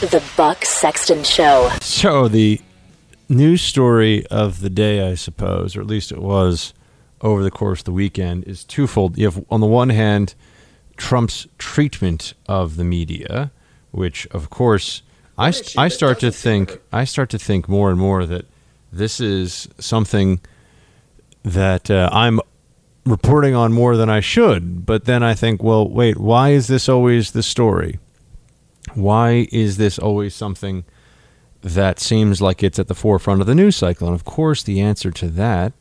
The 0.00 0.22
Buck 0.36 0.64
Sexton 0.64 1.24
Show. 1.24 1.70
So 1.80 2.28
the 2.28 2.60
news 3.28 3.62
story 3.62 4.26
of 4.26 4.60
the 4.60 4.70
day, 4.70 5.08
I 5.08 5.14
suppose, 5.14 5.76
or 5.76 5.80
at 5.80 5.86
least 5.86 6.12
it 6.12 6.20
was 6.20 6.74
over 7.20 7.42
the 7.42 7.50
course 7.50 7.80
of 7.80 7.84
the 7.84 7.92
weekend, 7.92 8.44
is 8.44 8.64
twofold. 8.64 9.16
You 9.16 9.26
have, 9.26 9.44
on 9.50 9.60
the 9.60 9.66
one 9.66 9.88
hand, 9.88 10.34
Trump's 10.96 11.46
treatment 11.58 12.34
of 12.48 12.76
the 12.76 12.84
media, 12.84 13.50
which, 13.90 14.26
of 14.28 14.50
course, 14.50 15.02
I, 15.36 15.52
I 15.76 15.88
start 15.88 16.20
to 16.20 16.30
think 16.30 16.80
I 16.92 17.04
start 17.04 17.30
to 17.30 17.38
think 17.38 17.68
more 17.68 17.90
and 17.90 17.98
more 17.98 18.24
that 18.26 18.46
this 18.92 19.20
is 19.20 19.68
something 19.78 20.40
that 21.42 21.90
uh, 21.90 22.08
I'm 22.12 22.40
reporting 23.04 23.54
on 23.54 23.72
more 23.72 23.96
than 23.96 24.08
I 24.08 24.20
should. 24.20 24.86
But 24.86 25.04
then 25.04 25.22
I 25.22 25.34
think, 25.34 25.62
well, 25.62 25.88
wait, 25.88 26.18
why 26.18 26.50
is 26.50 26.68
this 26.68 26.88
always 26.88 27.32
the 27.32 27.42
story? 27.42 27.98
Why 28.92 29.48
is 29.50 29.76
this 29.76 29.98
always 29.98 30.34
something 30.34 30.84
that 31.62 31.98
seems 31.98 32.42
like 32.42 32.62
it's 32.62 32.78
at 32.78 32.88
the 32.88 32.94
forefront 32.94 33.40
of 33.40 33.46
the 33.46 33.54
news 33.54 33.76
cycle? 33.76 34.06
And 34.06 34.14
of 34.14 34.24
course, 34.24 34.62
the 34.62 34.80
answer 34.80 35.10
to 35.12 35.28
that 35.28 35.72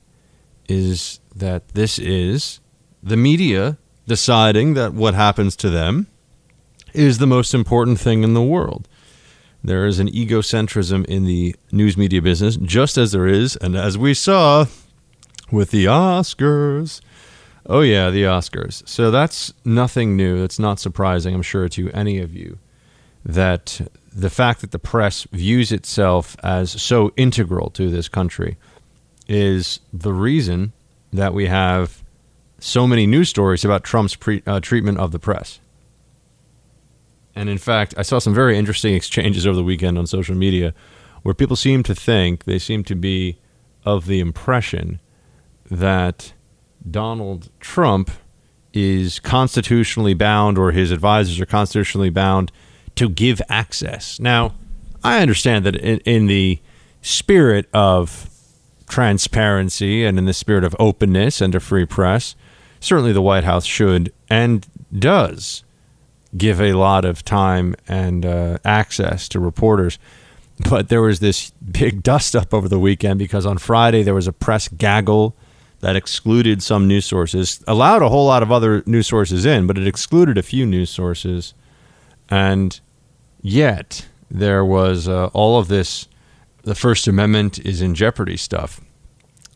is 0.70 1.20
that 1.36 1.68
this 1.70 2.00
is 2.00 2.62
the 3.02 3.18
media 3.18 3.78
deciding 4.08 4.74
that 4.76 4.94
what 4.94 5.14
happens 5.14 5.56
to 5.58 5.70
them 5.70 6.08
is 6.94 7.18
the 7.18 7.28
most 7.28 7.54
important 7.54 8.00
thing 8.00 8.24
in 8.24 8.34
the 8.34 8.42
world. 8.42 8.88
There 9.64 9.86
is 9.86 10.00
an 10.00 10.10
egocentrism 10.10 11.06
in 11.06 11.26
the 11.26 11.56
news 11.72 11.98
media 11.98 12.22
business, 12.22 12.58
just 12.58 12.98
as 12.98 13.14
there 13.14 13.28
is, 13.28 13.56
and 13.58 13.76
as 13.76 13.98
we 13.98 14.14
saw 14.14 14.66
with 15.52 15.72
the 15.72 15.86
Oscars. 15.86 17.00
Oh, 17.66 17.80
yeah, 17.80 18.10
the 18.10 18.24
Oscars. 18.24 18.88
So 18.88 19.10
that's 19.10 19.54
nothing 19.64 20.18
new. 20.18 20.42
That's 20.42 20.60
not 20.60 20.80
surprising, 20.80 21.34
I'm 21.34 21.42
sure, 21.42 21.70
to 21.70 21.90
any 21.92 22.20
of 22.20 22.34
you, 22.36 22.60
that 23.26 23.82
the 24.14 24.30
fact 24.30 24.62
that 24.62 24.72
the 24.72 24.80
press 24.80 25.26
views 25.32 25.72
itself 25.72 26.36
as 26.44 26.82
so 26.82 27.12
integral 27.18 27.70
to 27.72 27.90
this 27.90 28.08
country 28.08 28.58
is 29.28 29.80
the 29.92 30.14
reason 30.14 30.74
that 31.12 31.34
we 31.34 31.48
have 31.48 32.04
so 32.60 32.88
many 32.88 33.08
news 33.08 33.30
stories 33.30 33.66
about 33.66 33.84
Trump's 33.84 34.16
pre, 34.16 34.44
uh, 34.46 34.60
treatment 34.60 34.98
of 34.98 35.12
the 35.12 35.20
press. 35.20 35.60
And 37.36 37.50
in 37.50 37.58
fact, 37.58 37.94
I 37.98 38.04
saw 38.04 38.20
some 38.20 38.34
very 38.34 38.58
interesting 38.58 38.94
exchanges 38.96 39.48
over 39.48 39.56
the 39.56 39.64
weekend 39.64 39.98
on 39.98 40.08
social 40.08 40.36
media 40.36 40.74
where 41.24 41.34
people 41.34 41.56
seem 41.56 41.84
to 41.84 41.96
think, 41.96 42.44
they 42.44 42.60
seem 42.60 42.84
to 42.84 42.96
be 42.96 43.40
of 43.86 44.06
the 44.06 44.20
impression 44.20 45.00
that 45.70 46.34
Donald 46.90 47.50
Trump 47.60 48.12
is 48.74 49.20
constitutionally 49.20 50.14
bound 50.14 50.58
or 50.58 50.72
his 50.72 50.92
advisors 50.92 51.40
are 51.40 51.46
constitutionally 51.46 52.10
bound 52.10 52.52
to 52.96 53.10
give 53.10 53.42
access. 53.50 54.20
Now, 54.20 54.54
I 55.04 55.22
understand 55.22 55.66
that 55.66 55.76
in, 55.76 56.00
in 56.00 56.28
the 56.28 56.60
spirit 57.02 57.68
of 57.74 58.30
transparency 58.88 60.06
and 60.06 60.18
in 60.18 60.26
the 60.26 60.34
spirit 60.34 60.64
of 60.64 60.76
openness 60.80 61.42
and 61.42 61.56
a 61.56 61.60
free 61.60 61.86
press, 61.86 62.36
certainly 62.80 63.12
the 63.12 63.22
White 63.22 63.44
House 63.44 63.66
should 63.66 64.14
and 64.30 64.68
does 64.98 65.64
give 66.36 66.62
a 66.62 66.74
lot 66.74 67.06
of 67.06 67.24
time 67.24 67.76
and 67.88 68.26
uh, 68.26 68.58
access 68.66 69.28
to 69.30 69.40
reporters. 69.40 70.00
But 70.70 70.90
there 70.90 71.02
was 71.02 71.20
this 71.20 71.52
big 71.52 72.04
dust 72.12 72.36
up 72.36 72.54
over 72.54 72.68
the 72.68 72.80
weekend 72.80 73.20
because 73.20 73.46
on 73.46 73.58
Friday 73.58 74.04
there 74.04 74.14
was 74.14 74.28
a 74.28 74.34
press 74.34 74.68
gaggle 74.68 75.36
that 75.80 75.96
excluded 75.96 76.64
some 76.64 76.88
news 76.88 77.06
sources, 77.06 77.62
allowed 77.68 78.02
a 78.02 78.10
whole 78.10 78.26
lot 78.26 78.42
of 78.42 78.52
other 78.52 78.84
news 78.86 79.08
sources 79.08 79.46
in, 79.46 79.68
but 79.68 79.78
it 79.78 79.86
excluded 79.86 80.38
a 80.38 80.44
few 80.44 80.66
news 80.66 80.90
sources. 80.90 81.54
And 82.30 82.80
yet 83.42 84.08
there 84.30 84.66
was 84.66 85.08
uh, 85.08 85.28
all 85.28 85.60
of 85.60 85.68
this 85.68 86.08
the 86.64 86.76
First 86.76 87.08
Amendment 87.08 87.60
is 87.60 87.82
in 87.82 87.94
jeopardy 87.94 88.38
stuff. 88.38 88.80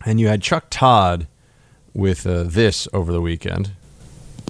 And 0.05 0.19
you 0.19 0.27
had 0.27 0.41
Chuck 0.41 0.65
Todd 0.69 1.27
with 1.93 2.27
uh, 2.27 2.43
this 2.43 2.87
over 2.93 3.11
the 3.11 3.21
weekend. 3.21 3.71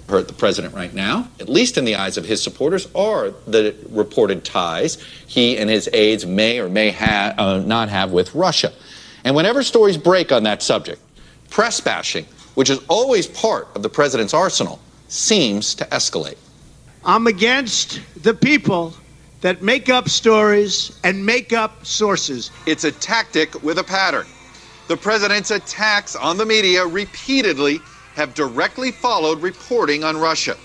Hurt 0.10 0.28
the 0.28 0.34
president 0.34 0.74
right 0.74 0.94
now, 0.94 1.28
at 1.40 1.50
least 1.50 1.78
in 1.78 1.86
the 1.86 1.96
eyes 1.96 2.18
of 2.18 2.26
his 2.26 2.42
supporters, 2.42 2.88
are 2.96 3.32
the 3.46 3.76
reported 3.90 4.44
ties 4.44 4.98
he 5.28 5.58
and 5.58 5.70
his 5.70 5.90
aides 5.94 6.26
may 6.26 6.60
or 6.60 6.70
may 6.70 6.92
ha- 6.92 7.34
uh, 7.38 7.60
not 7.60 7.90
have 7.90 8.12
with 8.12 8.34
Russia. 8.34 8.74
And 9.24 9.36
whenever 9.36 9.64
stories 9.64 9.98
break 9.98 10.32
on 10.32 10.44
that 10.44 10.64
subject, 10.64 11.02
press 11.50 11.80
bashing, 11.80 12.26
which 12.56 12.70
is 12.70 12.80
always 12.88 13.28
part 13.28 13.68
of 13.76 13.84
the 13.84 13.90
president's 13.90 14.34
arsenal, 14.34 14.80
seems 15.10 15.76
to 15.76 15.86
escalate. 15.86 16.38
I'm 17.08 17.26
against 17.26 18.02
the 18.22 18.34
people 18.34 18.94
that 19.40 19.62
make 19.62 19.88
up 19.88 20.10
stories 20.10 21.00
and 21.06 21.26
make 21.26 21.54
up 21.54 21.86
sources. 21.86 22.52
It's 22.66 22.84
a 22.84 22.92
tactic 22.92 23.64
with 23.64 23.80
a 23.80 23.84
pattern. 23.84 24.28
The 24.90 24.98
president's 24.98 25.52
attacks 25.52 26.18
on 26.18 26.36
the 26.36 26.46
media 26.46 26.86
repeatedly 26.86 27.80
have 28.16 28.34
directly 28.34 28.92
followed 28.92 29.42
reporting 29.42 30.04
on 30.04 30.18
Russia. 30.18 30.58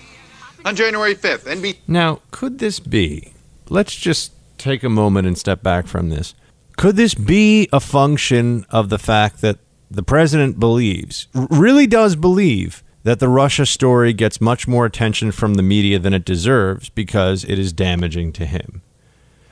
On 0.65 0.75
January 0.75 1.15
5th, 1.15 1.45
NBC. 1.45 1.77
Now, 1.87 2.19
could 2.31 2.59
this 2.59 2.81
be? 2.81 3.31
Let's 3.69 3.95
just 3.95 4.33
take 4.57 4.83
a 4.83 4.89
moment 4.89 5.27
and 5.27 5.37
step 5.37 5.63
back 5.63 5.87
from 5.87 6.09
this. 6.09 6.35
Could 6.75 6.97
this 6.97 7.13
be 7.13 7.69
a 7.71 7.79
function 7.79 8.65
of 8.69 8.89
the 8.89 8.99
fact 8.99 9.39
that 9.39 9.59
the 9.89 10.03
president 10.03 10.59
believes, 10.59 11.27
really 11.33 11.87
does 11.87 12.17
believe, 12.17 12.83
that 13.03 13.19
the 13.19 13.27
Russia 13.27 13.65
story 13.65 14.13
gets 14.13 14.41
much 14.41 14.67
more 14.67 14.85
attention 14.85 15.31
from 15.31 15.55
the 15.55 15.63
media 15.63 15.99
than 15.99 16.13
it 16.13 16.25
deserves 16.25 16.89
because 16.89 17.43
it 17.43 17.59
is 17.59 17.73
damaging 17.73 18.31
to 18.33 18.45
him. 18.45 18.81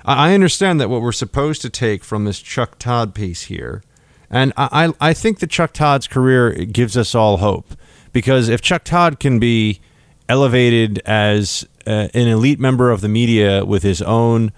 I 0.03 0.33
understand 0.33 0.81
that 0.81 0.89
what 0.89 1.01
we're 1.01 1.11
supposed 1.11 1.61
to 1.61 1.69
take 1.69 2.03
from 2.03 2.25
this 2.25 2.39
Chuck 2.39 2.79
Todd 2.79 3.13
piece 3.13 3.43
here, 3.43 3.83
and 4.29 4.53
I, 4.57 4.93
I 4.99 5.13
think 5.13 5.39
that 5.39 5.49
Chuck 5.49 5.73
Todd's 5.73 6.07
career 6.07 6.51
gives 6.65 6.97
us 6.97 7.13
all 7.13 7.37
hope 7.37 7.75
because 8.13 8.49
if 8.49 8.61
Chuck 8.61 8.83
Todd 8.83 9.19
can 9.19 9.37
be 9.37 9.79
elevated 10.27 10.99
as 11.05 11.67
uh, 11.85 12.07
an 12.13 12.27
elite 12.27 12.59
member 12.59 12.89
of 12.89 13.01
the 13.01 13.09
media 13.09 13.65
with 13.65 13.83
his 13.83 14.01
own 14.01 14.51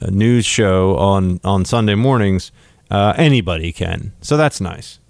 uh, 0.00 0.10
news 0.10 0.44
show 0.44 0.96
on, 0.96 1.40
on 1.42 1.64
Sunday 1.64 1.94
mornings, 1.94 2.52
uh, 2.90 3.14
anybody 3.16 3.72
can. 3.72 4.12
So 4.20 4.36
that's 4.36 4.60
nice. 4.60 5.00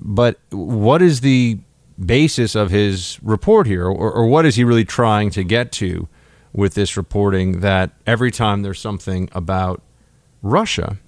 But 0.00 0.38
what 0.50 1.00
is 1.02 1.20
the 1.20 1.58
basis 2.02 2.54
of 2.54 2.70
his 2.70 3.18
report 3.22 3.66
here, 3.66 3.86
or, 3.86 4.12
or 4.12 4.26
what 4.26 4.46
is 4.46 4.56
he 4.56 4.64
really 4.64 4.84
trying 4.84 5.30
to 5.30 5.44
get 5.44 5.72
to 5.72 6.08
with 6.52 6.74
this 6.74 6.96
reporting 6.96 7.60
that 7.60 7.90
every 8.06 8.30
time 8.30 8.62
there's 8.62 8.80
something 8.80 9.28
about 9.32 9.82
Russia, 10.42 10.98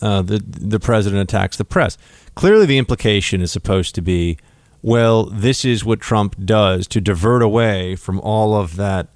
uh, 0.00 0.22
the 0.22 0.38
the 0.38 0.80
president 0.80 1.22
attacks 1.22 1.56
the 1.56 1.64
press? 1.64 1.98
Clearly, 2.34 2.66
the 2.66 2.78
implication 2.78 3.40
is 3.40 3.50
supposed 3.50 3.94
to 3.96 4.02
be, 4.02 4.38
well, 4.82 5.24
this 5.24 5.64
is 5.64 5.84
what 5.84 6.00
Trump 6.00 6.36
does 6.44 6.86
to 6.88 7.00
divert 7.00 7.42
away 7.42 7.96
from 7.96 8.20
all 8.20 8.54
of 8.54 8.76
that 8.76 9.08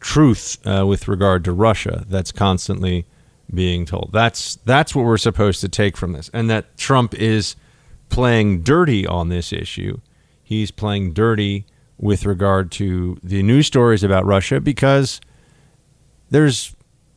truth 0.00 0.58
uh, 0.66 0.86
with 0.86 1.08
regard 1.08 1.44
to 1.44 1.52
Russia 1.52 2.04
that's 2.08 2.32
constantly 2.32 3.06
being 3.52 3.84
told. 3.84 4.10
That's 4.12 4.56
that's 4.64 4.94
what 4.94 5.04
we're 5.04 5.16
supposed 5.18 5.60
to 5.60 5.68
take 5.68 5.96
from 5.96 6.12
this, 6.12 6.30
and 6.32 6.50
that 6.50 6.76
Trump 6.76 7.14
is 7.14 7.56
playing 8.08 8.62
dirty 8.62 9.06
on 9.06 9.28
this 9.28 9.52
issue. 9.52 10.00
He's 10.42 10.70
playing 10.70 11.12
dirty 11.12 11.66
with 11.98 12.26
regard 12.26 12.70
to 12.72 13.18
the 13.22 13.42
news 13.42 13.66
stories 13.66 14.02
about 14.02 14.26
Russia 14.26 14.60
because 14.60 15.20
there's 16.30 16.74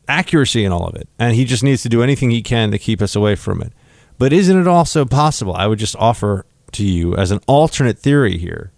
accuracy 0.08 0.64
in 0.64 0.72
all 0.72 0.86
of 0.86 0.94
it. 0.96 1.08
And 1.18 1.34
he 1.34 1.44
just 1.44 1.62
needs 1.62 1.82
to 1.82 1.88
do 1.88 2.02
anything 2.02 2.30
he 2.30 2.42
can 2.42 2.70
to 2.70 2.78
keep 2.78 3.00
us 3.00 3.14
away 3.14 3.36
from 3.36 3.62
it. 3.62 3.72
But 4.18 4.32
isn't 4.32 4.60
it 4.60 4.66
also 4.66 5.04
possible? 5.04 5.54
I 5.54 5.66
would 5.66 5.78
just 5.78 5.96
offer 5.96 6.44
to 6.72 6.84
you 6.84 7.16
as 7.16 7.30
an 7.30 7.40
alternate 7.46 7.98
theory 7.98 8.36
here. 8.36 8.72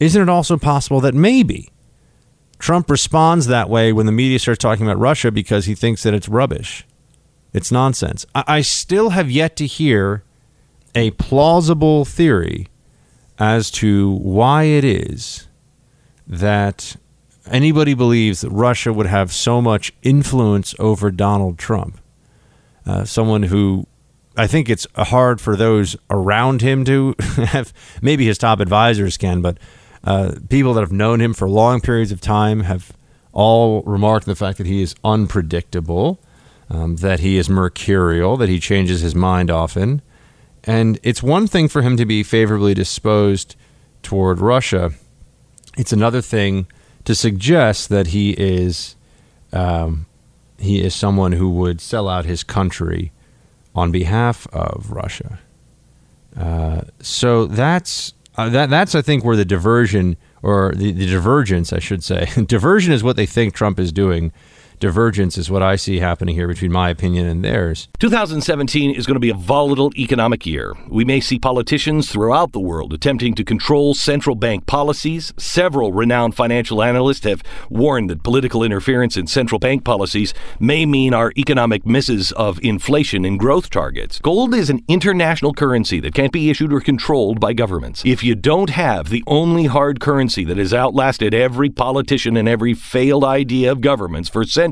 Isn't 0.00 0.22
it 0.22 0.28
also 0.28 0.56
possible 0.56 1.00
that 1.00 1.14
maybe 1.14 1.70
Trump 2.58 2.90
responds 2.90 3.46
that 3.46 3.68
way 3.68 3.92
when 3.92 4.06
the 4.06 4.12
media 4.12 4.38
starts 4.38 4.60
talking 4.60 4.86
about 4.86 4.98
Russia 4.98 5.30
because 5.30 5.66
he 5.66 5.74
thinks 5.74 6.02
that 6.02 6.14
it's 6.14 6.28
rubbish? 6.28 6.86
It's 7.52 7.70
nonsense. 7.70 8.26
I, 8.34 8.44
I 8.46 8.60
still 8.62 9.10
have 9.10 9.30
yet 9.30 9.56
to 9.56 9.66
hear 9.66 10.24
a 10.94 11.10
plausible 11.12 12.04
theory 12.04 12.68
as 13.38 13.70
to 13.70 14.10
why 14.12 14.64
it 14.64 14.84
is 14.84 15.48
that 16.26 16.96
anybody 17.46 17.94
believes 17.94 18.42
that 18.42 18.50
Russia 18.50 18.92
would 18.92 19.06
have 19.06 19.32
so 19.32 19.60
much 19.60 19.92
influence 20.02 20.74
over 20.78 21.10
Donald 21.10 21.58
Trump. 21.58 21.98
Uh, 22.86 23.04
someone 23.04 23.44
who 23.44 23.86
I 24.36 24.46
think 24.46 24.70
it's 24.70 24.86
hard 24.96 25.40
for 25.40 25.56
those 25.56 25.96
around 26.10 26.62
him 26.62 26.84
to 26.86 27.14
have, 27.20 27.72
maybe 28.00 28.26
his 28.26 28.38
top 28.38 28.60
advisors 28.60 29.16
can, 29.18 29.42
but 29.42 29.58
uh, 30.04 30.32
people 30.48 30.74
that 30.74 30.80
have 30.80 30.92
known 30.92 31.20
him 31.20 31.34
for 31.34 31.48
long 31.48 31.80
periods 31.80 32.12
of 32.12 32.20
time 32.20 32.60
have 32.60 32.92
all 33.32 33.82
remarked 33.82 34.26
the 34.26 34.34
fact 34.34 34.58
that 34.58 34.66
he 34.66 34.82
is 34.82 34.94
unpredictable, 35.04 36.18
um, 36.70 36.96
that 36.96 37.20
he 37.20 37.36
is 37.36 37.48
mercurial, 37.48 38.36
that 38.36 38.48
he 38.48 38.58
changes 38.58 39.00
his 39.00 39.14
mind 39.14 39.50
often. 39.50 40.00
And 40.64 40.98
it's 41.02 41.22
one 41.22 41.46
thing 41.46 41.68
for 41.68 41.82
him 41.82 41.96
to 41.96 42.06
be 42.06 42.22
favorably 42.22 42.74
disposed 42.74 43.56
toward 44.02 44.40
Russia. 44.40 44.92
It's 45.76 45.92
another 45.92 46.20
thing 46.20 46.66
to 47.04 47.14
suggest 47.14 47.88
that 47.88 48.08
he 48.08 48.30
is 48.32 48.96
um, 49.52 50.06
he 50.58 50.80
is 50.80 50.94
someone 50.94 51.32
who 51.32 51.50
would 51.50 51.80
sell 51.80 52.08
out 52.08 52.24
his 52.24 52.44
country 52.44 53.12
on 53.74 53.90
behalf 53.90 54.46
of 54.52 54.90
Russia. 54.90 55.40
Uh, 56.36 56.82
so 57.00 57.46
that's 57.46 58.14
uh, 58.36 58.48
that 58.48 58.70
that's 58.70 58.94
I 58.94 59.02
think 59.02 59.24
where 59.24 59.36
the 59.36 59.44
diversion 59.44 60.16
or 60.42 60.72
the, 60.74 60.92
the 60.92 61.06
divergence 61.06 61.72
I 61.72 61.78
should 61.78 62.02
say 62.02 62.28
diversion 62.46 62.92
is 62.92 63.02
what 63.02 63.16
they 63.16 63.26
think 63.26 63.54
Trump 63.54 63.78
is 63.78 63.92
doing 63.92 64.32
divergence 64.82 65.38
is 65.38 65.48
what 65.48 65.62
I 65.62 65.76
see 65.76 66.00
happening 66.00 66.34
here 66.34 66.48
between 66.48 66.72
my 66.72 66.90
opinion 66.90 67.28
and 67.28 67.44
theirs. 67.44 67.88
2017 68.00 68.90
is 68.90 69.06
going 69.06 69.14
to 69.14 69.20
be 69.20 69.30
a 69.30 69.34
volatile 69.34 69.92
economic 69.96 70.44
year. 70.44 70.74
We 70.88 71.04
may 71.04 71.20
see 71.20 71.38
politicians 71.38 72.10
throughout 72.10 72.50
the 72.50 72.58
world 72.58 72.92
attempting 72.92 73.36
to 73.36 73.44
control 73.44 73.94
central 73.94 74.34
bank 74.34 74.66
policies. 74.66 75.32
Several 75.38 75.92
renowned 75.92 76.34
financial 76.34 76.82
analysts 76.82 77.24
have 77.24 77.44
warned 77.70 78.10
that 78.10 78.24
political 78.24 78.64
interference 78.64 79.16
in 79.16 79.28
central 79.28 79.60
bank 79.60 79.84
policies 79.84 80.34
may 80.58 80.84
mean 80.84 81.14
our 81.14 81.32
economic 81.38 81.86
misses 81.86 82.32
of 82.32 82.58
inflation 82.64 83.24
and 83.24 83.38
growth 83.38 83.70
targets. 83.70 84.18
Gold 84.18 84.52
is 84.52 84.68
an 84.68 84.82
international 84.88 85.54
currency 85.54 86.00
that 86.00 86.12
can't 86.12 86.32
be 86.32 86.50
issued 86.50 86.72
or 86.72 86.80
controlled 86.80 87.38
by 87.38 87.52
governments. 87.52 88.02
If 88.04 88.24
you 88.24 88.34
don't 88.34 88.70
have 88.70 89.10
the 89.10 89.22
only 89.28 89.66
hard 89.66 90.00
currency 90.00 90.42
that 90.46 90.58
has 90.58 90.74
outlasted 90.74 91.34
every 91.34 91.70
politician 91.70 92.36
and 92.36 92.48
every 92.48 92.74
failed 92.74 93.22
idea 93.22 93.70
of 93.70 93.80
governments 93.80 94.28
for 94.28 94.42
centuries, 94.42 94.71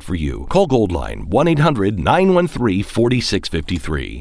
right 0.01 0.07
for 0.07 0.15
you. 0.15 0.47
Call 0.49 0.67
Goldline 0.67 1.25
1 1.25 1.47
800 1.47 1.99
913 1.99 2.83
4653. 2.83 4.19